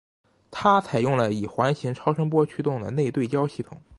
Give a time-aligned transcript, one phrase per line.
[0.49, 3.79] 它采用了以环形超声波驱动的内对焦系统。